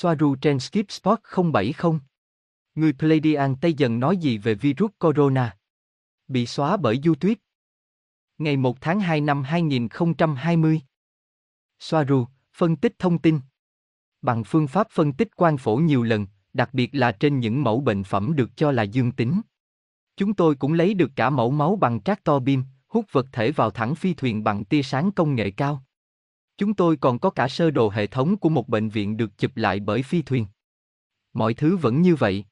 Soaru 0.00 0.36
trên 0.36 0.60
Skip 0.60 0.90
Spot 0.90 1.18
070. 1.52 1.72
Người 2.74 2.92
Pleiadian 2.92 3.56
Tây 3.60 3.74
dần 3.74 4.00
nói 4.00 4.16
gì 4.16 4.38
về 4.38 4.54
virus 4.54 4.90
corona? 4.98 5.56
Bị 6.28 6.46
xóa 6.46 6.76
bởi 6.76 7.00
YouTube. 7.04 7.34
Ngày 8.38 8.56
1 8.56 8.80
tháng 8.80 9.00
2 9.00 9.20
năm 9.20 9.42
2020. 9.42 10.80
Soaru, 11.78 12.26
phân 12.54 12.76
tích 12.76 12.92
thông 12.98 13.18
tin. 13.18 13.40
Bằng 14.22 14.44
phương 14.44 14.68
pháp 14.68 14.86
phân 14.90 15.12
tích 15.12 15.36
quang 15.36 15.58
phổ 15.58 15.76
nhiều 15.76 16.02
lần, 16.02 16.26
đặc 16.52 16.70
biệt 16.72 16.90
là 16.92 17.12
trên 17.12 17.40
những 17.40 17.62
mẫu 17.62 17.80
bệnh 17.80 18.04
phẩm 18.04 18.36
được 18.36 18.50
cho 18.56 18.72
là 18.72 18.82
dương 18.82 19.12
tính. 19.12 19.40
Chúng 20.16 20.34
tôi 20.34 20.54
cũng 20.54 20.72
lấy 20.72 20.94
được 20.94 21.10
cả 21.16 21.30
mẫu 21.30 21.50
máu 21.50 21.76
bằng 21.76 22.00
tractor 22.02 22.42
beam, 22.42 22.64
hút 22.88 23.04
vật 23.12 23.26
thể 23.32 23.52
vào 23.52 23.70
thẳng 23.70 23.94
phi 23.94 24.14
thuyền 24.14 24.44
bằng 24.44 24.64
tia 24.64 24.82
sáng 24.82 25.12
công 25.12 25.34
nghệ 25.34 25.50
cao. 25.50 25.84
Chúng 26.58 26.74
tôi 26.74 26.96
còn 26.96 27.18
có 27.18 27.30
cả 27.30 27.48
sơ 27.48 27.70
đồ 27.70 27.90
hệ 27.90 28.06
thống 28.06 28.36
của 28.36 28.48
một 28.48 28.68
bệnh 28.68 28.88
viện 28.88 29.16
được 29.16 29.38
chụp 29.38 29.56
lại 29.56 29.80
bởi 29.80 30.02
phi 30.02 30.22
thuyền. 30.22 30.46
Mọi 31.32 31.54
thứ 31.54 31.76
vẫn 31.76 32.02
như 32.02 32.14
vậy. 32.14 32.44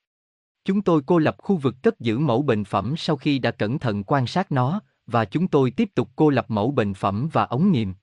Chúng 0.65 0.83
tôi 0.83 1.03
cô 1.07 1.19
lập 1.19 1.37
khu 1.39 1.57
vực 1.57 1.75
cất 1.83 2.01
giữ 2.01 2.19
mẫu 2.19 2.43
bệnh 2.43 2.65
phẩm 2.65 2.95
sau 2.97 3.16
khi 3.16 3.39
đã 3.39 3.51
cẩn 3.51 3.79
thận 3.79 4.05
quan 4.05 4.27
sát 4.27 4.53
nó, 4.53 4.80
và 5.07 5.25
chúng 5.25 5.49
tôi 5.49 5.71
tiếp 5.71 5.91
tục 5.95 6.11
cô 6.16 6.30
lập 6.30 6.47
mẫu 6.49 6.71
bệnh 6.71 6.95
phẩm 6.95 7.29
và 7.33 7.45
ống 7.45 7.73
nghiệm. 7.73 7.95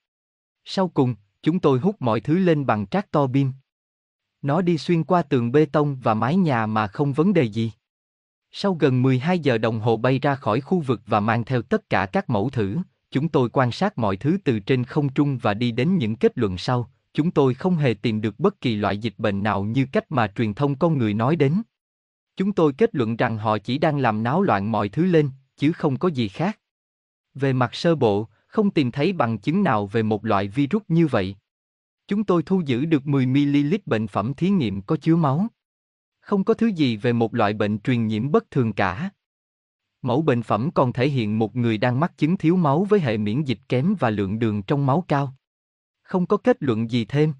Sau 0.65 0.87
cùng, 0.87 1.15
chúng 1.41 1.59
tôi 1.59 1.79
hút 1.79 1.95
mọi 1.99 2.19
thứ 2.19 2.39
lên 2.39 2.65
bằng 2.65 2.87
tractor 2.87 3.31
beam. 3.31 3.53
Nó 4.41 4.61
đi 4.61 4.77
xuyên 4.77 5.03
qua 5.03 5.21
tường 5.21 5.51
bê 5.51 5.65
tông 5.65 5.95
và 5.95 6.13
mái 6.13 6.35
nhà 6.35 6.65
mà 6.65 6.87
không 6.87 7.13
vấn 7.13 7.33
đề 7.33 7.43
gì. 7.43 7.71
Sau 8.51 8.73
gần 8.73 9.01
12 9.01 9.39
giờ 9.39 9.57
đồng 9.57 9.79
hồ 9.79 9.97
bay 9.97 10.19
ra 10.19 10.35
khỏi 10.35 10.61
khu 10.61 10.79
vực 10.79 11.01
và 11.05 11.19
mang 11.19 11.43
theo 11.43 11.61
tất 11.61 11.89
cả 11.89 12.05
các 12.05 12.29
mẫu 12.29 12.49
thử, 12.49 12.77
chúng 13.13 13.29
tôi 13.29 13.49
quan 13.49 13.71
sát 13.71 13.97
mọi 13.97 14.17
thứ 14.17 14.37
từ 14.43 14.59
trên 14.59 14.83
không 14.83 15.13
trung 15.13 15.37
và 15.37 15.53
đi 15.53 15.71
đến 15.71 15.97
những 15.97 16.15
kết 16.15 16.37
luận 16.37 16.57
sau. 16.57 16.91
Chúng 17.13 17.31
tôi 17.31 17.53
không 17.53 17.75
hề 17.75 17.93
tìm 17.93 18.21
được 18.21 18.39
bất 18.39 18.61
kỳ 18.61 18.75
loại 18.75 18.97
dịch 18.97 19.13
bệnh 19.17 19.43
nào 19.43 19.63
như 19.63 19.85
cách 19.91 20.11
mà 20.11 20.27
truyền 20.27 20.53
thông 20.53 20.75
con 20.75 20.97
người 20.97 21.13
nói 21.13 21.35
đến. 21.35 21.61
Chúng 22.35 22.53
tôi 22.53 22.73
kết 22.73 22.95
luận 22.95 23.17
rằng 23.17 23.37
họ 23.37 23.57
chỉ 23.57 23.77
đang 23.77 23.97
làm 23.97 24.23
náo 24.23 24.41
loạn 24.41 24.71
mọi 24.71 24.89
thứ 24.89 25.05
lên, 25.05 25.29
chứ 25.57 25.71
không 25.71 25.99
có 25.99 26.07
gì 26.07 26.27
khác. 26.27 26.59
Về 27.33 27.53
mặt 27.53 27.75
sơ 27.75 27.95
bộ, 27.95 28.27
không 28.47 28.71
tìm 28.71 28.91
thấy 28.91 29.13
bằng 29.13 29.37
chứng 29.37 29.63
nào 29.63 29.87
về 29.87 30.03
một 30.03 30.25
loại 30.25 30.47
virus 30.47 30.83
như 30.87 31.07
vậy. 31.07 31.35
Chúng 32.07 32.23
tôi 32.23 32.43
thu 32.43 32.61
giữ 32.65 32.85
được 32.85 33.03
10ml 33.03 33.77
bệnh 33.85 34.07
phẩm 34.07 34.33
thí 34.33 34.49
nghiệm 34.49 34.81
có 34.81 34.97
chứa 35.01 35.15
máu. 35.15 35.47
Không 36.19 36.43
có 36.43 36.53
thứ 36.53 36.67
gì 36.67 36.97
về 36.97 37.13
một 37.13 37.35
loại 37.35 37.53
bệnh 37.53 37.79
truyền 37.79 38.07
nhiễm 38.07 38.31
bất 38.31 38.51
thường 38.51 38.73
cả. 38.73 39.09
Mẫu 40.03 40.21
bệnh 40.21 40.43
phẩm 40.43 40.71
còn 40.71 40.93
thể 40.93 41.09
hiện 41.09 41.39
một 41.39 41.55
người 41.55 41.77
đang 41.77 41.99
mắc 41.99 42.17
chứng 42.17 42.37
thiếu 42.37 42.55
máu 42.55 42.83
với 42.83 42.99
hệ 42.99 43.17
miễn 43.17 43.43
dịch 43.43 43.59
kém 43.69 43.95
và 43.99 44.09
lượng 44.09 44.39
đường 44.39 44.63
trong 44.63 44.85
máu 44.85 45.05
cao. 45.07 45.35
Không 46.01 46.25
có 46.25 46.37
kết 46.37 46.57
luận 46.59 46.91
gì 46.91 47.05
thêm. 47.05 47.33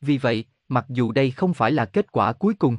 Vì 0.00 0.18
vậy, 0.18 0.44
mặc 0.68 0.86
dù 0.88 1.12
đây 1.12 1.30
không 1.30 1.54
phải 1.54 1.72
là 1.72 1.84
kết 1.84 2.12
quả 2.12 2.32
cuối 2.32 2.54
cùng, 2.54 2.78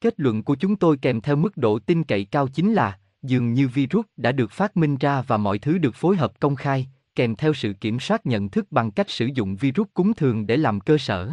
kết 0.00 0.14
luận 0.20 0.42
của 0.42 0.54
chúng 0.54 0.76
tôi 0.76 0.96
kèm 0.96 1.20
theo 1.20 1.36
mức 1.36 1.56
độ 1.56 1.78
tin 1.78 2.04
cậy 2.04 2.24
cao 2.24 2.48
chính 2.48 2.72
là 2.72 2.98
dường 3.22 3.54
như 3.54 3.68
virus 3.68 4.06
đã 4.16 4.32
được 4.32 4.50
phát 4.50 4.76
minh 4.76 4.96
ra 4.96 5.22
và 5.22 5.36
mọi 5.36 5.58
thứ 5.58 5.78
được 5.78 5.94
phối 5.94 6.16
hợp 6.16 6.40
công 6.40 6.56
khai, 6.56 6.88
kèm 7.14 7.36
theo 7.36 7.54
sự 7.54 7.72
kiểm 7.72 8.00
soát 8.00 8.26
nhận 8.26 8.48
thức 8.48 8.72
bằng 8.72 8.90
cách 8.90 9.10
sử 9.10 9.26
dụng 9.34 9.56
virus 9.56 9.88
cúm 9.94 10.12
thường 10.12 10.46
để 10.46 10.56
làm 10.56 10.80
cơ 10.80 10.98
sở. 10.98 11.32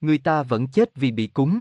Người 0.00 0.18
ta 0.18 0.42
vẫn 0.42 0.66
chết 0.66 0.94
vì 0.94 1.10
bị 1.10 1.26
cúm. 1.26 1.58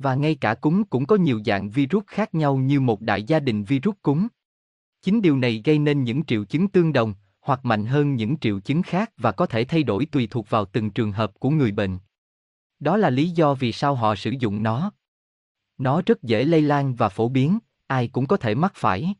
Và 0.00 0.14
ngay 0.14 0.34
cả 0.34 0.54
cúm 0.54 0.82
cũng 0.90 1.06
có 1.06 1.16
nhiều 1.16 1.40
dạng 1.46 1.70
virus 1.70 2.04
khác 2.06 2.34
nhau 2.34 2.56
như 2.56 2.80
một 2.80 3.00
đại 3.00 3.22
gia 3.22 3.40
đình 3.40 3.64
virus 3.64 3.94
cúm. 4.02 4.28
Chính 5.02 5.22
điều 5.22 5.36
này 5.36 5.62
gây 5.64 5.78
nên 5.78 6.04
những 6.04 6.24
triệu 6.24 6.44
chứng 6.44 6.68
tương 6.68 6.92
đồng, 6.92 7.14
hoặc 7.40 7.64
mạnh 7.64 7.86
hơn 7.86 8.14
những 8.14 8.38
triệu 8.38 8.60
chứng 8.60 8.82
khác 8.82 9.12
và 9.16 9.32
có 9.32 9.46
thể 9.46 9.64
thay 9.64 9.82
đổi 9.82 10.06
tùy 10.06 10.28
thuộc 10.30 10.50
vào 10.50 10.64
từng 10.64 10.90
trường 10.90 11.12
hợp 11.12 11.32
của 11.38 11.50
người 11.50 11.72
bệnh. 11.72 11.98
Đó 12.78 12.96
là 12.96 13.10
lý 13.10 13.30
do 13.30 13.54
vì 13.54 13.72
sao 13.72 13.94
họ 13.94 14.14
sử 14.14 14.30
dụng 14.30 14.62
nó. 14.62 14.92
Nó 15.78 16.02
rất 16.06 16.22
dễ 16.22 16.44
lây 16.44 16.62
lan 16.62 16.94
và 16.94 17.08
phổ 17.08 17.28
biến, 17.28 17.58
ai 17.86 18.08
cũng 18.08 18.26
có 18.26 18.36
thể 18.36 18.54
mắc 18.54 18.72
phải. 18.74 19.14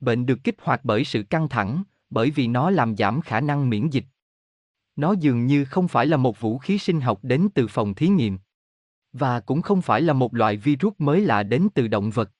Bệnh 0.00 0.26
được 0.26 0.38
kích 0.44 0.56
hoạt 0.62 0.80
bởi 0.84 1.04
sự 1.04 1.22
căng 1.22 1.48
thẳng, 1.48 1.82
bởi 2.10 2.30
vì 2.30 2.46
nó 2.46 2.70
làm 2.70 2.96
giảm 2.96 3.20
khả 3.20 3.40
năng 3.40 3.70
miễn 3.70 3.88
dịch. 3.88 4.04
Nó 4.96 5.12
dường 5.12 5.46
như 5.46 5.64
không 5.64 5.88
phải 5.88 6.06
là 6.06 6.16
một 6.16 6.40
vũ 6.40 6.58
khí 6.58 6.78
sinh 6.78 7.00
học 7.00 7.18
đến 7.22 7.48
từ 7.54 7.66
phòng 7.66 7.94
thí 7.94 8.08
nghiệm. 8.08 8.38
Và 9.12 9.40
cũng 9.40 9.62
không 9.62 9.82
phải 9.82 10.02
là 10.02 10.12
một 10.12 10.34
loại 10.34 10.56
virus 10.56 10.94
mới 10.98 11.20
lạ 11.20 11.42
đến 11.42 11.68
từ 11.74 11.88
động 11.88 12.10
vật. 12.10 12.30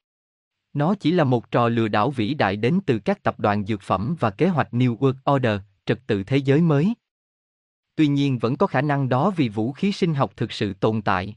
Nó 0.73 0.95
chỉ 0.95 1.11
là 1.11 1.25
một 1.25 1.51
trò 1.51 1.69
lừa 1.69 1.89
đảo 1.89 2.11
vĩ 2.11 2.35
đại 2.35 2.57
đến 2.57 2.81
từ 2.87 2.99
các 2.99 3.23
tập 3.23 3.41
đoàn 3.41 3.67
dược 3.67 3.83
phẩm 3.83 4.17
và 4.21 4.31
kế 4.31 4.49
hoạch 4.49 4.69
New 4.73 4.97
World 4.97 5.35
Order, 5.35 5.61
trật 5.87 6.01
tự 6.07 6.25
thế 6.25 6.37
giới 6.37 6.61
mới. 6.61 6.95
Tuy 7.95 8.07
nhiên 8.07 8.39
vẫn 8.39 8.57
có 8.57 8.67
khả 8.67 8.81
năng 8.81 9.09
đó 9.09 9.31
vì 9.31 9.49
vũ 9.49 9.73
khí 9.73 9.93
sinh 9.93 10.15
học 10.15 10.33
thực 10.37 10.53
sự 10.53 10.75
tồn 10.75 11.03
tại. 11.03 11.37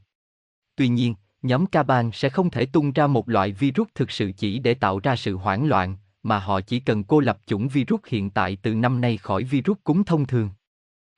Tuy 0.76 0.88
nhiên, 0.88 1.14
nhóm 1.42 1.66
Kaban 1.66 2.10
sẽ 2.12 2.28
không 2.28 2.50
thể 2.50 2.66
tung 2.66 2.92
ra 2.92 3.06
một 3.06 3.28
loại 3.28 3.52
virus 3.52 3.88
thực 3.94 4.10
sự 4.10 4.32
chỉ 4.36 4.58
để 4.58 4.74
tạo 4.74 4.98
ra 4.98 5.16
sự 5.16 5.36
hoảng 5.36 5.66
loạn, 5.68 5.96
mà 6.22 6.38
họ 6.38 6.60
chỉ 6.60 6.80
cần 6.80 7.04
cô 7.04 7.20
lập 7.20 7.38
chủng 7.46 7.68
virus 7.68 8.00
hiện 8.06 8.30
tại 8.30 8.58
từ 8.62 8.74
năm 8.74 9.00
nay 9.00 9.16
khỏi 9.16 9.44
virus 9.44 9.76
cúm 9.84 10.02
thông 10.02 10.26
thường. 10.26 10.50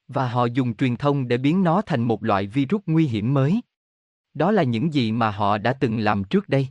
Và 0.09 0.29
họ 0.29 0.45
dùng 0.45 0.77
truyền 0.77 0.97
thông 0.97 1.29
để 1.29 1.37
biến 1.37 1.65
nó 1.65 1.83
thành 1.83 2.03
một 2.03 2.25
loại 2.25 2.47
virus 2.47 2.83
nguy 2.87 3.07
hiểm 3.07 3.35
mới. 3.35 3.61
Đó 4.39 4.51
là 4.51 4.63
những 4.63 4.95
gì 4.95 5.13
mà 5.13 5.31
họ 5.31 5.59
đã 5.59 5.73
từng 5.73 5.99
làm 5.99 6.25
trước 6.25 6.49
đây. 6.49 6.69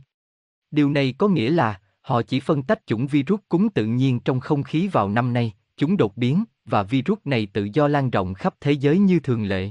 Điều 0.70 0.90
này 0.90 1.14
có 1.18 1.28
nghĩa 1.28 1.50
là 1.50 1.80
họ 2.00 2.22
chỉ 2.22 2.40
phân 2.40 2.62
tách 2.62 2.86
chủng 2.86 3.06
virus 3.06 3.40
cúm 3.48 3.68
tự 3.68 3.86
nhiên 3.86 4.20
trong 4.20 4.40
không 4.40 4.62
khí 4.62 4.88
vào 4.88 5.08
năm 5.08 5.32
nay, 5.32 5.54
chúng 5.76 5.96
đột 5.96 6.16
biến 6.16 6.44
và 6.64 6.82
virus 6.82 7.18
này 7.24 7.46
tự 7.52 7.68
do 7.72 7.88
lan 7.88 8.10
rộng 8.10 8.34
khắp 8.34 8.54
thế 8.60 8.72
giới 8.72 8.98
như 8.98 9.20
thường 9.20 9.44
lệ. 9.44 9.70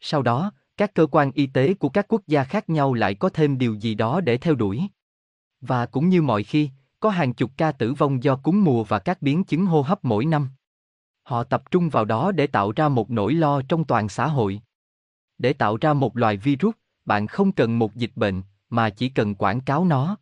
Sau 0.00 0.22
đó, 0.22 0.52
các 0.76 0.94
cơ 0.94 1.06
quan 1.06 1.32
y 1.32 1.46
tế 1.46 1.74
của 1.74 1.88
các 1.88 2.06
quốc 2.08 2.22
gia 2.26 2.44
khác 2.44 2.70
nhau 2.70 2.94
lại 2.94 3.14
có 3.14 3.28
thêm 3.28 3.58
điều 3.58 3.74
gì 3.74 3.94
đó 3.94 4.20
để 4.20 4.38
theo 4.38 4.54
đuổi. 4.54 4.82
Và 5.60 5.86
cũng 5.86 6.08
như 6.08 6.22
mọi 6.22 6.42
khi, 6.42 6.70
có 7.00 7.10
hàng 7.10 7.34
chục 7.34 7.50
ca 7.56 7.72
tử 7.72 7.92
vong 7.92 8.22
do 8.22 8.36
cúm 8.36 8.64
mùa 8.64 8.84
và 8.84 8.98
các 8.98 9.22
biến 9.22 9.44
chứng 9.44 9.66
hô 9.66 9.82
hấp 9.82 10.04
mỗi 10.04 10.24
năm. 10.24 10.48
Họ 11.22 11.44
tập 11.44 11.70
trung 11.70 11.88
vào 11.88 12.04
đó 12.04 12.32
để 12.32 12.46
tạo 12.46 12.72
ra 12.76 12.88
một 12.88 13.10
nỗi 13.10 13.34
lo 13.34 13.62
trong 13.62 13.84
toàn 13.84 14.08
xã 14.08 14.26
hội. 14.26 14.60
Để 15.38 15.52
tạo 15.52 15.76
ra 15.80 15.92
một 15.92 16.16
loài 16.16 16.36
virus, 16.36 16.74
bạn 17.08 17.26
không 17.26 17.52
cần 17.52 17.78
một 17.78 17.96
dịch 17.96 18.12
bệnh, 18.16 18.42
mà 18.70 18.90
chỉ 18.90 19.08
cần 19.08 19.34
quảng 19.34 19.60
cáo 19.60 19.84
nó. 19.84 20.16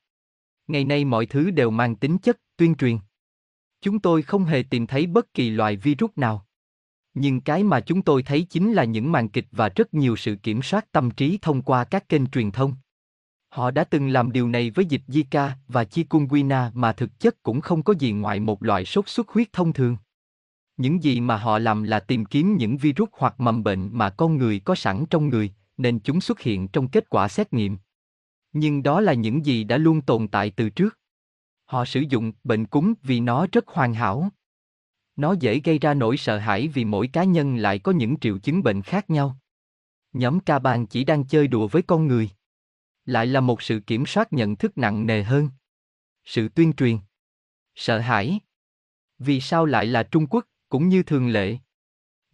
Ngày 0.69 0.85
nay 0.85 1.05
mọi 1.05 1.27
thứ 1.27 1.51
đều 1.51 1.71
mang 1.71 1.97
tính 1.97 2.19
chất 2.19 2.41
tuyên 2.57 2.75
truyền. 2.75 2.99
Chúng 3.81 3.99
tôi 3.99 4.23
không 4.23 4.45
hề 4.45 4.63
tìm 4.71 4.87
thấy 4.87 5.07
bất 5.07 5.35
kỳ 5.35 5.51
loài 5.51 5.77
virus 5.77 6.11
nào. 6.17 6.47
Nhưng 7.15 7.41
cái 7.41 7.65
mà 7.65 7.81
chúng 7.81 8.03
tôi 8.03 8.23
thấy 8.23 8.43
chính 8.43 8.73
là 8.73 8.85
những 8.85 9.13
màn 9.13 9.29
kịch 9.29 9.47
và 9.53 9.69
rất 9.69 9.95
nhiều 9.95 10.17
sự 10.17 10.37
kiểm 10.37 10.63
soát 10.63 10.93
tâm 10.93 11.11
trí 11.11 11.39
thông 11.43 11.63
qua 11.63 11.85
các 11.85 12.09
kênh 12.09 12.27
truyền 12.27 12.51
thông. 12.51 12.75
Họ 13.49 13.71
đã 13.71 13.85
từng 13.85 14.09
làm 14.09 14.33
điều 14.33 14.49
này 14.49 14.71
với 14.71 14.85
dịch 14.85 15.03
Zika 15.09 15.51
và 15.69 15.85
chikungunya 15.85 16.71
mà 16.75 16.93
thực 16.93 17.21
chất 17.21 17.43
cũng 17.43 17.61
không 17.61 17.83
có 17.83 17.95
gì 17.99 18.13
ngoài 18.13 18.41
một 18.41 18.63
loại 18.63 18.85
sốt 18.85 19.09
xuất 19.09 19.29
huyết 19.29 19.53
thông 19.53 19.73
thường. 19.73 19.97
Những 20.77 21.03
gì 21.03 21.21
mà 21.21 21.37
họ 21.37 21.59
làm 21.59 21.83
là 21.83 22.01
tìm 22.01 22.25
kiếm 22.25 22.57
những 22.57 22.77
virus 22.77 23.09
hoặc 23.13 23.41
mầm 23.41 23.65
bệnh 23.65 23.91
mà 23.93 24.11
con 24.11 24.37
người 24.37 24.59
có 24.59 24.75
sẵn 24.75 25.07
trong 25.07 25.29
người, 25.29 25.53
nên 25.77 25.99
chúng 26.01 26.21
xuất 26.21 26.41
hiện 26.41 26.69
trong 26.69 26.89
kết 26.89 27.09
quả 27.09 27.29
xét 27.29 27.53
nghiệm. 27.53 27.79
Nhưng 28.53 28.83
đó 28.83 29.01
là 29.01 29.13
những 29.13 29.47
gì 29.47 29.65
đã 29.65 29.77
luôn 29.77 30.03
tồn 30.03 30.29
tại 30.29 30.51
từ 30.57 30.71
trước. 30.71 30.99
Họ 31.65 31.85
sử 31.85 32.01
dụng 32.01 32.33
bệnh 32.45 32.67
cúm 32.67 32.95
vì 33.03 33.21
nó 33.21 33.47
rất 33.53 33.69
hoàn 33.69 33.95
hảo. 33.95 34.29
Nó 35.17 35.35
dễ 35.41 35.61
gây 35.65 35.79
ra 35.79 35.95
nỗi 35.95 36.17
sợ 36.17 36.39
hãi 36.39 36.69
vì 36.69 36.85
mỗi 36.85 37.09
cá 37.09 37.25
nhân 37.25 37.57
lại 37.57 37.79
có 37.79 37.93
những 37.93 38.17
triệu 38.21 38.39
chứng 38.39 38.63
bệnh 38.63 38.83
khác 38.83 39.11
nhau. 39.11 39.39
Nhóm 40.13 40.41
ca 40.41 40.59
bàn 40.59 40.87
chỉ 40.87 41.05
đang 41.05 41.25
chơi 41.25 41.49
đùa 41.49 41.69
với 41.69 41.83
con 41.83 42.07
người 42.07 42.31
lại 43.07 43.27
là 43.27 43.41
một 43.41 43.63
sự 43.63 43.81
kiểm 43.81 44.07
soát 44.07 44.33
nhận 44.33 44.57
thức 44.57 44.79
nặng 44.79 45.07
nề 45.07 45.23
hơn. 45.23 45.51
Sự 46.25 46.49
tuyên 46.49 46.73
truyền. 46.73 46.99
Sợ 47.75 47.99
hãi. 47.99 48.41
Vì 49.19 49.41
sao 49.41 49.65
lại 49.67 49.87
là 49.87 50.03
Trung 50.03 50.27
Quốc, 50.27 50.47
cũng 50.69 50.89
như 50.89 51.03
thường 51.03 51.29
lệ? 51.29 51.57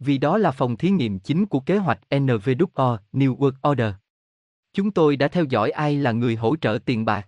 Vì 0.05 0.17
đó 0.17 0.37
là 0.37 0.51
phòng 0.51 0.77
thí 0.77 0.89
nghiệm 0.89 1.19
chính 1.19 1.45
của 1.45 1.59
kế 1.59 1.77
hoạch 1.77 1.99
NVWO 2.09 2.97
New 3.13 3.37
World 3.37 3.71
Order. 3.71 3.93
Chúng 4.73 4.91
tôi 4.91 5.15
đã 5.15 5.27
theo 5.27 5.43
dõi 5.43 5.71
ai 5.71 5.97
là 5.97 6.11
người 6.11 6.35
hỗ 6.35 6.55
trợ 6.55 6.79
tiền 6.85 7.05
bạc. 7.05 7.27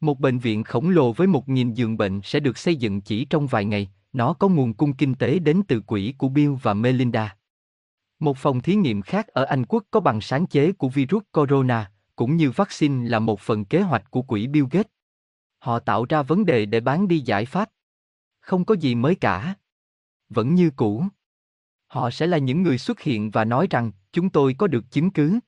Một 0.00 0.20
bệnh 0.20 0.38
viện 0.38 0.64
khổng 0.64 0.90
lồ 0.90 1.12
với 1.12 1.26
1.000 1.26 1.72
giường 1.72 1.96
bệnh 1.96 2.20
sẽ 2.24 2.40
được 2.40 2.58
xây 2.58 2.76
dựng 2.76 3.00
chỉ 3.00 3.24
trong 3.24 3.46
vài 3.46 3.64
ngày, 3.64 3.90
nó 4.12 4.32
có 4.32 4.48
nguồn 4.48 4.74
cung 4.74 4.92
kinh 4.92 5.14
tế 5.14 5.38
đến 5.38 5.62
từ 5.68 5.80
quỹ 5.80 6.14
của 6.18 6.28
Bill 6.28 6.54
và 6.62 6.74
Melinda. 6.74 7.36
Một 8.18 8.36
phòng 8.36 8.60
thí 8.60 8.74
nghiệm 8.74 9.02
khác 9.02 9.28
ở 9.28 9.44
Anh 9.44 9.64
Quốc 9.66 9.84
có 9.90 10.00
bằng 10.00 10.20
sáng 10.20 10.46
chế 10.46 10.72
của 10.72 10.88
virus 10.88 11.22
corona, 11.32 11.92
cũng 12.16 12.36
như 12.36 12.50
vaccine 12.50 13.08
là 13.08 13.18
một 13.18 13.40
phần 13.40 13.64
kế 13.64 13.80
hoạch 13.80 14.10
của 14.10 14.22
quỹ 14.22 14.46
Bill 14.46 14.66
Gates. 14.70 14.92
Họ 15.58 15.78
tạo 15.78 16.06
ra 16.08 16.22
vấn 16.22 16.46
đề 16.46 16.66
để 16.66 16.80
bán 16.80 17.08
đi 17.08 17.18
giải 17.18 17.44
pháp. 17.44 17.70
Không 18.40 18.64
có 18.64 18.74
gì 18.74 18.94
mới 18.94 19.14
cả. 19.14 19.54
Vẫn 20.28 20.54
như 20.54 20.70
cũ. 20.70 21.04
Họ 21.90 22.10
sẽ 22.10 22.26
là 22.26 22.38
những 22.38 22.62
người 22.62 22.78
xuất 22.78 23.00
hiện 23.00 23.30
và 23.30 23.44
nói 23.44 23.66
rằng 23.70 23.92
chúng 24.12 24.30
tôi 24.30 24.54
có 24.54 24.66
được 24.66 24.90
chứng 24.90 25.10
cứ. 25.10 25.38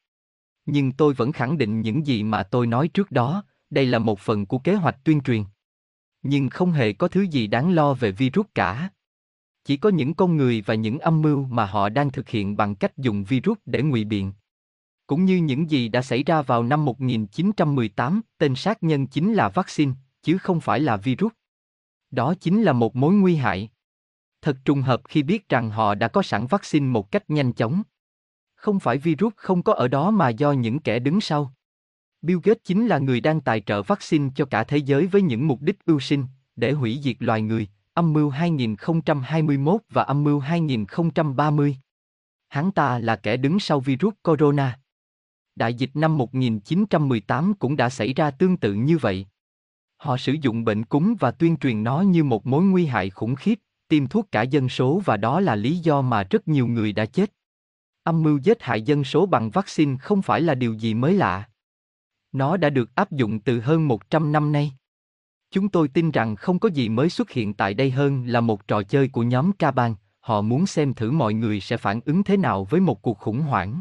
Nhưng 0.67 0.93
tôi 0.93 1.15
vẫn 1.15 1.33
khẳng 1.33 1.59
định 1.59 1.81
những 1.81 2.06
gì 2.06 2.23
mà 2.23 2.43
tôi 2.43 2.67
nói 2.67 2.89
trước 2.89 3.11
đó, 3.11 3.44
đây 3.71 3.87
là 3.87 3.99
một 3.99 4.21
phần 4.21 4.47
của 4.47 4.59
kế 4.59 4.75
hoạch 4.75 5.05
tuyên 5.05 5.21
truyền. 5.21 5.44
Nhưng 6.23 6.49
không 6.49 6.73
hề 6.73 6.93
có 6.93 7.09
thứ 7.09 7.23
gì 7.23 7.47
đáng 7.47 7.75
lo 7.75 7.94
về 7.94 8.12
virus 8.12 8.47
cả. 8.55 8.91
Chỉ 9.65 9.77
có 9.77 9.89
những 9.89 10.15
con 10.15 10.37
người 10.37 10.62
và 10.67 10.75
những 10.75 10.99
âm 10.99 11.23
mưu 11.23 11.44
mà 11.44 11.67
họ 11.67 11.89
đang 11.89 12.11
thực 12.11 12.29
hiện 12.29 12.56
bằng 12.56 12.75
cách 12.75 12.99
dùng 12.99 13.25
virus 13.25 13.59
để 13.67 13.83
ngụy 13.83 14.05
biện. 14.05 14.33
cũng 15.06 15.25
như 15.25 15.37
những 15.37 15.71
gì 15.71 15.89
đã 15.89 16.03
xảy 16.03 16.23
ra 16.23 16.43
vào 16.43 16.62
năm 16.62 16.85
1918, 16.85 18.21
tên 18.39 18.55
sát 18.55 18.83
nhân 18.83 19.06
chính 19.06 19.35
là 19.35 19.49
vaccine, 19.49 19.93
chứ 20.23 20.39
không 20.39 20.61
phải 20.61 20.81
là 20.81 20.97
virus. 20.97 21.33
Đó 22.11 22.35
chính 22.41 22.62
là 22.62 22.73
một 22.73 22.97
mối 22.97 23.15
nguy 23.15 23.37
hại. 23.37 23.69
Thật 24.43 24.56
trùng 24.65 24.83
hợp 24.83 25.00
khi 25.09 25.23
biết 25.23 25.49
rằng 25.49 25.71
họ 25.71 25.94
đã 25.94 26.09
có 26.09 26.23
sẵn 26.23 26.47
vaccine 26.47 26.87
một 26.87 27.11
cách 27.11 27.31
nhanh 27.31 27.53
chóng. 27.53 27.83
Không 28.55 28.81
phải 28.81 28.99
virus 28.99 29.33
không 29.37 29.62
có 29.62 29.73
ở 29.73 29.89
đó 29.89 30.11
mà 30.11 30.29
do 30.29 30.53
những 30.53 30.79
kẻ 30.79 30.99
đứng 30.99 31.21
sau. 31.21 31.53
Bill 32.23 32.41
Gates 32.43 32.62
chính 32.65 32.87
là 32.87 32.99
người 32.99 33.21
đang 33.21 33.41
tài 33.41 33.61
trợ 33.61 33.83
vaccine 33.83 34.31
cho 34.35 34.44
cả 34.44 34.65
thế 34.65 34.77
giới 34.77 35.06
với 35.06 35.23
những 35.23 35.49
mục 35.49 35.61
đích 35.61 35.85
ưu 35.85 36.00
sinh, 36.00 36.25
để 36.56 36.73
hủy 36.73 37.00
diệt 37.03 37.17
loài 37.19 37.43
người, 37.43 37.69
âm 37.94 38.12
mưu 38.12 38.31
2021 38.31 39.81
và 39.91 40.03
âm 40.03 40.25
mưu 40.25 40.39
2030. 40.39 41.77
Hắn 42.49 42.73
ta 42.73 42.99
là 42.99 43.17
kẻ 43.17 43.37
đứng 43.37 43.61
sau 43.61 43.81
virus 43.81 44.15
corona. 44.23 44.79
Đại 45.55 45.75
dịch 45.75 45.91
năm 45.94 46.19
1918 46.19 47.55
cũng 47.55 47.77
đã 47.77 47.91
xảy 47.91 48.12
ra 48.12 48.31
tương 48.31 48.56
tự 48.56 48.75
như 48.75 48.99
vậy. 48.99 49.27
Họ 49.97 50.17
sử 50.17 50.33
dụng 50.33 50.65
bệnh 50.65 50.85
cúm 50.85 51.15
và 51.21 51.31
tuyên 51.31 51.56
truyền 51.56 51.85
nó 51.85 52.00
như 52.00 52.25
một 52.25 52.47
mối 52.47 52.62
nguy 52.62 52.87
hại 52.87 53.11
khủng 53.11 53.35
khiếp, 53.35 53.59
tiêm 53.93 54.06
thuốc 54.06 54.33
cả 54.33 54.43
dân 54.43 54.69
số 54.69 55.03
và 55.05 55.17
đó 55.17 55.41
là 55.41 55.55
lý 55.55 55.79
do 55.79 56.03
mà 56.03 56.23
rất 56.23 56.49
nhiều 56.49 56.67
người 56.67 56.93
đã 56.93 57.06
chết. 57.06 57.33
Âm 58.03 58.23
mưu 58.23 58.39
giết 58.39 58.62
hại 58.62 58.83
dân 58.83 59.05
số 59.05 59.27
bằng 59.27 59.50
vaccine 59.50 59.97
không 59.97 60.23
phải 60.23 60.41
là 60.41 60.55
điều 60.55 60.73
gì 60.75 60.94
mới 60.94 61.15
lạ. 61.15 61.49
Nó 62.33 62.56
đã 62.56 62.71
được 62.71 62.94
áp 62.94 63.12
dụng 63.12 63.41
từ 63.41 63.61
hơn 63.61 63.89
100 63.89 64.33
năm 64.33 64.53
nay. 64.53 64.73
Chúng 65.50 65.69
tôi 65.69 65.89
tin 65.89 66.11
rằng 66.11 66.37
không 66.37 66.59
có 66.59 66.69
gì 66.69 66.89
mới 66.89 67.11
xuất 67.11 67.31
hiện 67.31 67.55
tại 67.55 67.75
đây 67.75 67.91
hơn 67.91 68.27
là 68.27 68.41
một 68.41 68.69
trò 68.69 68.83
chơi 68.83 69.09
của 69.09 69.23
nhóm 69.23 69.53
Kaban, 69.53 69.94
họ 70.21 70.43
muốn 70.43 70.67
xem 70.67 70.94
thử 70.94 71.11
mọi 71.11 71.35
người 71.35 71.61
sẽ 71.61 71.77
phản 71.77 72.00
ứng 72.05 72.25
thế 72.25 72.37
nào 72.37 72.65
với 72.65 72.81
một 72.81 73.03
cuộc 73.03 73.19
khủng 73.19 73.41
hoảng. 73.41 73.81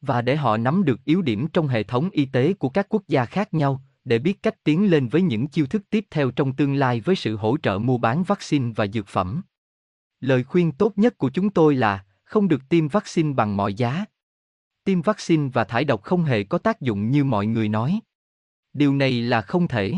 Và 0.00 0.22
để 0.22 0.36
họ 0.36 0.56
nắm 0.56 0.84
được 0.84 1.04
yếu 1.04 1.22
điểm 1.22 1.48
trong 1.52 1.68
hệ 1.68 1.82
thống 1.82 2.10
y 2.10 2.24
tế 2.24 2.52
của 2.52 2.68
các 2.68 2.86
quốc 2.88 3.02
gia 3.08 3.24
khác 3.24 3.54
nhau, 3.54 3.82
để 4.04 4.18
biết 4.18 4.42
cách 4.42 4.64
tiến 4.64 4.90
lên 4.90 5.08
với 5.08 5.22
những 5.22 5.46
chiêu 5.46 5.66
thức 5.66 5.82
tiếp 5.90 6.06
theo 6.10 6.30
trong 6.30 6.56
tương 6.56 6.74
lai 6.74 7.00
với 7.00 7.16
sự 7.16 7.36
hỗ 7.36 7.56
trợ 7.62 7.78
mua 7.78 7.98
bán 7.98 8.22
vaccine 8.22 8.72
và 8.76 8.86
dược 8.86 9.06
phẩm. 9.06 9.42
Lời 10.20 10.44
khuyên 10.44 10.72
tốt 10.72 10.92
nhất 10.96 11.18
của 11.18 11.30
chúng 11.30 11.50
tôi 11.50 11.74
là, 11.74 12.04
không 12.24 12.48
được 12.48 12.68
tiêm 12.68 12.88
vaccine 12.88 13.32
bằng 13.32 13.56
mọi 13.56 13.74
giá. 13.74 14.04
Tiêm 14.84 15.02
vaccine 15.02 15.48
và 15.52 15.64
thải 15.64 15.84
độc 15.84 16.02
không 16.02 16.24
hề 16.24 16.44
có 16.44 16.58
tác 16.58 16.80
dụng 16.80 17.10
như 17.10 17.24
mọi 17.24 17.46
người 17.46 17.68
nói. 17.68 18.00
Điều 18.72 18.94
này 18.94 19.20
là 19.20 19.42
không 19.42 19.68
thể. 19.68 19.94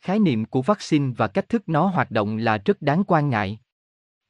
Khái 0.00 0.18
niệm 0.18 0.44
của 0.44 0.62
vaccine 0.62 1.12
và 1.16 1.28
cách 1.28 1.48
thức 1.48 1.68
nó 1.68 1.86
hoạt 1.86 2.10
động 2.10 2.36
là 2.36 2.58
rất 2.64 2.82
đáng 2.82 3.04
quan 3.06 3.30
ngại. 3.30 3.58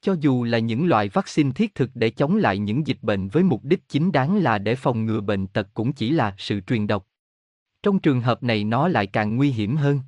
Cho 0.01 0.17
dù 0.21 0.45
là 0.45 0.59
những 0.59 0.87
loại 0.87 1.09
vaccine 1.09 1.51
thiết 1.53 1.75
thực 1.75 1.91
để 1.95 2.11
chống 2.11 2.37
lại 2.37 2.59
những 2.59 2.87
dịch 2.87 2.99
bệnh 3.03 3.29
với 3.29 3.43
mục 3.43 3.65
đích 3.65 3.89
chính 3.89 4.13
đáng 4.13 4.37
là 4.37 4.59
để 4.59 4.75
phòng 4.75 5.07
ngừa 5.07 5.21
bệnh 5.21 5.47
tật 5.47 5.69
cũng 5.75 5.93
chỉ 5.93 6.11
là 6.11 6.35
sự 6.39 6.61
truyền 6.61 6.87
độc. 6.87 7.07
Trong 7.83 7.99
trường 7.99 8.21
hợp 8.21 8.43
này 8.43 8.65
nó 8.65 8.89
lại 8.89 9.07
càng 9.07 9.37
nguy 9.37 9.51
hiểm 9.51 9.77
hơn. 9.77 10.01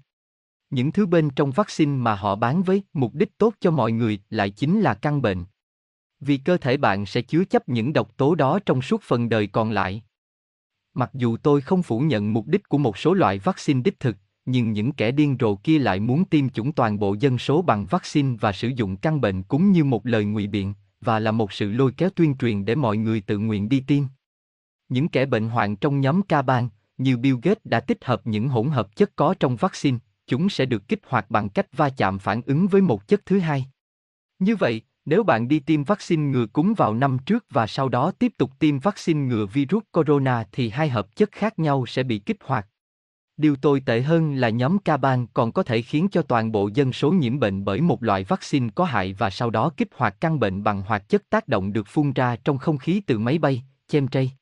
Những 0.71 0.93
thứ 0.93 1.07
bên 1.07 1.31
trong 1.31 1.51
vaccine 1.51 1.93
mà 1.93 2.15
họ 2.15 2.37
bán 2.37 2.63
với 2.63 2.83
mục 2.93 3.15
đích 3.15 3.39
tốt 3.39 3.55
cho 3.61 3.71
mọi 3.71 3.93
người 3.93 4.19
lại 4.31 4.51
chính 4.51 4.81
là 4.81 4.95
căn 4.95 5.23
bệnh. 5.23 5.45
Vì 6.21 6.37
cơ 6.37 6.57
thể 6.57 6.77
bạn 6.77 7.07
sẽ 7.07 7.23
chứa 7.23 7.45
chấp 7.45 7.69
những 7.69 7.93
độc 7.93 8.17
tố 8.17 8.35
đó 8.35 8.59
trong 8.67 8.83
suốt 8.83 9.03
phần 9.03 9.29
đời 9.29 9.47
còn 9.47 9.71
lại. 9.71 10.03
Mặc 10.95 11.11
dù 11.15 11.37
tôi 11.37 11.61
không 11.61 11.83
phủ 11.83 12.01
nhận 12.01 12.33
mục 12.33 12.47
đích 12.47 12.69
của 12.69 12.79
một 12.79 12.99
số 12.99 13.15
loại 13.15 13.39
vaccine 13.39 13.83
đích 13.83 14.01
thực, 14.01 14.17
nhưng 14.47 14.73
những 14.73 14.93
kẻ 14.93 15.11
điên 15.11 15.37
rồ 15.41 15.57
kia 15.57 15.79
lại 15.79 16.01
muốn 16.01 16.25
tiêm 16.25 16.49
chủng 16.49 16.73
toàn 16.73 16.99
bộ 16.99 17.17
dân 17.21 17.39
số 17.39 17.63
bằng 17.63 17.87
vaccine 17.87 18.37
và 18.41 18.53
sử 18.53 18.69
dụng 18.69 18.97
căn 18.97 19.21
bệnh 19.21 19.43
cũng 19.43 19.73
như 19.73 19.85
một 19.85 20.07
lời 20.07 20.25
ngụy 20.25 20.47
biện, 20.47 20.75
và 21.01 21.19
là 21.19 21.31
một 21.33 21.53
sự 21.53 21.73
lôi 21.73 21.93
kéo 21.93 22.11
tuyên 22.11 22.37
truyền 22.37 22.65
để 22.65 22.75
mọi 22.75 22.97
người 22.97 23.21
tự 23.21 23.39
nguyện 23.39 23.69
đi 23.69 23.81
tiêm. 23.81 24.05
Những 24.89 25.09
kẻ 25.09 25.27
bệnh 25.27 25.49
hoạn 25.49 25.77
trong 25.77 26.01
nhóm 26.01 26.23
ca 26.23 26.43
bang, 26.43 26.69
như 26.99 27.17
Bill 27.17 27.37
Gates 27.43 27.63
đã 27.65 27.81
tích 27.81 28.05
hợp 28.05 28.27
những 28.27 28.49
hỗn 28.49 28.69
hợp 28.69 28.97
chất 28.97 29.11
có 29.17 29.35
trong 29.41 29.57
vaccine, 29.57 29.99
chúng 30.27 30.49
sẽ 30.49 30.67
được 30.67 30.89
kích 30.89 31.01
hoạt 31.07 31.31
bằng 31.31 31.49
cách 31.49 31.67
va 31.77 31.89
chạm 31.89 32.19
phản 32.19 32.43
ứng 32.47 32.67
với 32.67 32.81
một 32.81 33.09
chất 33.09 33.27
thứ 33.27 33.39
hai. 33.39 33.67
Như 34.39 34.57
vậy, 34.57 34.83
nếu 35.05 35.23
bạn 35.23 35.49
đi 35.49 35.61
tiêm 35.61 35.85
vaccine 35.85 36.23
ngừa 36.23 36.47
cúm 36.47 36.75
vào 36.75 36.95
năm 36.95 37.19
trước 37.27 37.45
và 37.51 37.67
sau 37.67 37.89
đó 37.89 38.13
tiếp 38.19 38.33
tục 38.39 38.51
tiêm 38.59 38.79
vaccine 38.79 39.21
ngừa 39.21 39.47
virus 39.47 39.83
corona 39.93 40.45
thì 40.53 40.69
hai 40.69 40.89
hợp 40.89 41.17
chất 41.17 41.33
khác 41.33 41.59
nhau 41.59 41.87
sẽ 41.87 42.03
bị 42.03 42.19
kích 42.19 42.39
hoạt. 42.45 42.69
Điều 43.37 43.57
tồi 43.57 43.81
tệ 43.81 44.03
hơn 44.03 44.35
là 44.35 44.49
nhóm 44.49 44.79
Caban 44.79 45.27
còn 45.27 45.53
có 45.53 45.63
thể 45.63 45.83
khiến 45.83 46.09
cho 46.11 46.23
toàn 46.23 46.53
bộ 46.53 46.71
dân 46.75 46.93
số 46.93 47.11
nhiễm 47.11 47.39
bệnh 47.39 47.65
bởi 47.65 47.81
một 47.81 48.03
loại 48.03 48.25
vaccine 48.25 48.69
có 48.75 48.85
hại 48.85 49.13
và 49.13 49.31
sau 49.31 49.51
đó 49.51 49.71
kích 49.77 49.89
hoạt 49.97 50.21
căn 50.21 50.41
bệnh 50.41 50.65
bằng 50.65 50.83
hoạt 50.83 51.09
chất 51.09 51.31
tác 51.31 51.49
động 51.49 51.73
được 51.73 51.89
phun 51.89 52.13
ra 52.13 52.37
trong 52.45 52.59
không 52.59 52.79
khí 52.79 53.03
từ 53.07 53.19
máy 53.19 53.39
bay, 53.39 53.63
chemtray. 53.89 54.33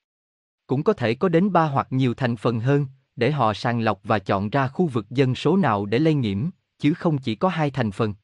Cũng 0.72 0.82
có 0.82 0.92
thể 0.92 1.14
có 1.14 1.28
đến 1.28 1.52
ba 1.52 1.64
hoặc 1.64 1.86
nhiều 1.90 2.14
thành 2.14 2.36
phần 2.36 2.60
hơn, 2.60 2.86
để 3.16 3.30
họ 3.30 3.54
sàng 3.54 3.80
lọc 3.80 4.00
và 4.04 4.18
chọn 4.18 4.50
ra 4.50 4.68
khu 4.68 4.86
vực 4.86 5.10
dân 5.10 5.34
số 5.34 5.56
nào 5.56 5.86
để 5.86 5.98
lây 5.98 6.14
nhiễm, 6.14 6.50
chứ 6.78 6.94
không 6.94 7.18
chỉ 7.18 7.34
có 7.34 7.48
hai 7.48 7.70
thành 7.70 7.90
phần. 7.90 8.14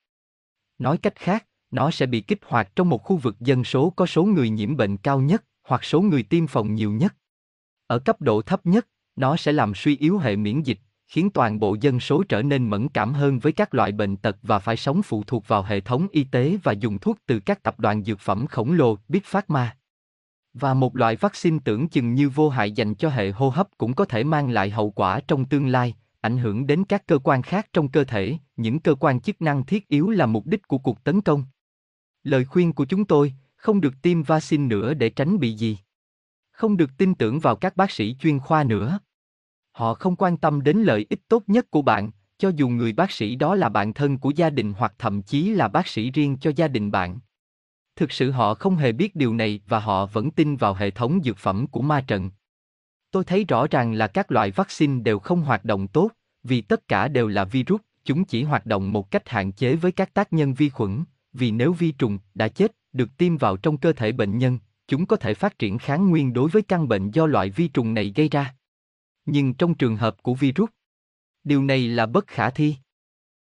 Nói 0.78 0.98
cách 0.98 1.14
khác, 1.16 1.46
nó 1.70 1.90
sẽ 1.90 2.06
bị 2.06 2.20
kích 2.20 2.38
hoạt 2.46 2.76
trong 2.76 2.88
một 2.88 3.02
khu 3.04 3.16
vực 3.16 3.40
dân 3.40 3.64
số 3.64 3.90
có 3.90 4.06
số 4.06 4.24
người 4.24 4.50
nhiễm 4.50 4.76
bệnh 4.76 4.96
cao 4.96 5.20
nhất, 5.20 5.44
hoặc 5.62 5.84
số 5.84 6.00
người 6.00 6.22
tiêm 6.22 6.46
phòng 6.46 6.74
nhiều 6.74 6.92
nhất. 6.92 7.14
Ở 7.86 7.98
cấp 7.98 8.20
độ 8.20 8.42
thấp 8.42 8.66
nhất, 8.66 8.88
nó 9.16 9.36
sẽ 9.36 9.52
làm 9.52 9.74
suy 9.74 9.96
yếu 9.96 10.18
hệ 10.18 10.36
miễn 10.36 10.62
dịch, 10.62 10.78
khiến 11.06 11.30
toàn 11.30 11.60
bộ 11.60 11.76
dân 11.80 12.00
số 12.00 12.22
trở 12.28 12.42
nên 12.42 12.70
mẫn 12.70 12.88
cảm 12.88 13.14
hơn 13.14 13.38
với 13.38 13.52
các 13.52 13.74
loại 13.74 13.92
bệnh 13.92 14.16
tật 14.16 14.36
và 14.42 14.58
phải 14.58 14.76
sống 14.76 15.02
phụ 15.02 15.24
thuộc 15.26 15.48
vào 15.48 15.62
hệ 15.62 15.80
thống 15.80 16.06
y 16.12 16.24
tế 16.24 16.58
và 16.62 16.72
dùng 16.72 16.98
thuốc 16.98 17.18
từ 17.26 17.40
các 17.40 17.62
tập 17.62 17.80
đoàn 17.80 18.04
dược 18.04 18.20
phẩm 18.20 18.46
khổng 18.46 18.72
lồ 18.72 18.96
Big 19.08 19.22
Pharma. 19.24 19.77
Và 20.60 20.74
một 20.74 20.96
loại 20.96 21.16
vaccine 21.16 21.58
tưởng 21.64 21.88
chừng 21.88 22.14
như 22.14 22.28
vô 22.28 22.48
hại 22.48 22.72
dành 22.72 22.94
cho 22.94 23.08
hệ 23.08 23.30
hô 23.30 23.48
hấp 23.48 23.68
cũng 23.78 23.94
có 23.94 24.04
thể 24.04 24.24
mang 24.24 24.50
lại 24.50 24.70
hậu 24.70 24.90
quả 24.90 25.20
trong 25.20 25.44
tương 25.44 25.66
lai, 25.66 25.94
ảnh 26.20 26.38
hưởng 26.38 26.66
đến 26.66 26.84
các 26.84 27.06
cơ 27.06 27.18
quan 27.18 27.42
khác 27.42 27.68
trong 27.72 27.88
cơ 27.88 28.04
thể, 28.04 28.36
những 28.56 28.80
cơ 28.80 28.94
quan 28.94 29.20
chức 29.20 29.42
năng 29.42 29.64
thiết 29.64 29.88
yếu 29.88 30.10
là 30.10 30.26
mục 30.26 30.46
đích 30.46 30.68
của 30.68 30.78
cuộc 30.78 31.04
tấn 31.04 31.20
công. 31.20 31.44
Lời 32.22 32.44
khuyên 32.44 32.72
của 32.72 32.84
chúng 32.84 33.04
tôi, 33.04 33.34
không 33.56 33.80
được 33.80 33.94
tiêm 34.02 34.22
vaccine 34.22 34.66
nữa 34.66 34.94
để 34.94 35.10
tránh 35.10 35.38
bị 35.38 35.52
gì. 35.52 35.78
Không 36.50 36.76
được 36.76 36.90
tin 36.98 37.14
tưởng 37.14 37.40
vào 37.40 37.56
các 37.56 37.76
bác 37.76 37.90
sĩ 37.90 38.16
chuyên 38.20 38.38
khoa 38.38 38.64
nữa. 38.64 38.98
Họ 39.72 39.94
không 39.94 40.16
quan 40.16 40.36
tâm 40.36 40.62
đến 40.62 40.78
lợi 40.78 41.06
ích 41.10 41.28
tốt 41.28 41.42
nhất 41.46 41.70
của 41.70 41.82
bạn, 41.82 42.10
cho 42.38 42.48
dù 42.48 42.68
người 42.68 42.92
bác 42.92 43.10
sĩ 43.10 43.36
đó 43.36 43.54
là 43.54 43.68
bạn 43.68 43.94
thân 43.94 44.18
của 44.18 44.30
gia 44.30 44.50
đình 44.50 44.72
hoặc 44.78 44.94
thậm 44.98 45.22
chí 45.22 45.50
là 45.50 45.68
bác 45.68 45.86
sĩ 45.86 46.10
riêng 46.10 46.36
cho 46.40 46.52
gia 46.56 46.68
đình 46.68 46.90
bạn. 46.90 47.18
Thực 47.98 48.12
sự 48.12 48.30
họ 48.30 48.54
không 48.54 48.76
hề 48.76 48.92
biết 48.92 49.16
điều 49.16 49.34
này 49.34 49.60
và 49.68 49.78
họ 49.78 50.06
vẫn 50.06 50.30
tin 50.30 50.56
vào 50.56 50.74
hệ 50.74 50.90
thống 50.90 51.20
dược 51.24 51.36
phẩm 51.36 51.66
của 51.66 51.80
ma 51.80 52.00
trận. 52.00 52.30
Tôi 53.10 53.24
thấy 53.24 53.44
rõ 53.44 53.66
ràng 53.70 53.92
là 53.92 54.06
các 54.06 54.30
loại 54.30 54.50
vaccine 54.50 55.02
đều 55.02 55.18
không 55.18 55.42
hoạt 55.42 55.64
động 55.64 55.88
tốt, 55.88 56.10
vì 56.42 56.60
tất 56.60 56.88
cả 56.88 57.08
đều 57.08 57.28
là 57.28 57.44
virus, 57.44 57.80
chúng 58.04 58.24
chỉ 58.24 58.42
hoạt 58.42 58.66
động 58.66 58.92
một 58.92 59.10
cách 59.10 59.28
hạn 59.28 59.52
chế 59.52 59.76
với 59.76 59.92
các 59.92 60.14
tác 60.14 60.32
nhân 60.32 60.54
vi 60.54 60.68
khuẩn, 60.68 61.04
vì 61.32 61.50
nếu 61.50 61.72
vi 61.72 61.92
trùng 61.92 62.18
đã 62.34 62.48
chết, 62.48 62.76
được 62.92 63.16
tiêm 63.16 63.36
vào 63.36 63.56
trong 63.56 63.76
cơ 63.76 63.92
thể 63.92 64.12
bệnh 64.12 64.38
nhân, 64.38 64.58
chúng 64.88 65.06
có 65.06 65.16
thể 65.16 65.34
phát 65.34 65.58
triển 65.58 65.78
kháng 65.78 66.10
nguyên 66.10 66.32
đối 66.32 66.48
với 66.48 66.62
căn 66.62 66.88
bệnh 66.88 67.10
do 67.10 67.26
loại 67.26 67.50
vi 67.50 67.68
trùng 67.68 67.94
này 67.94 68.12
gây 68.16 68.28
ra. 68.28 68.54
Nhưng 69.26 69.54
trong 69.54 69.74
trường 69.74 69.96
hợp 69.96 70.22
của 70.22 70.34
virus, 70.34 70.70
điều 71.44 71.62
này 71.62 71.88
là 71.88 72.06
bất 72.06 72.26
khả 72.26 72.50
thi. 72.50 72.76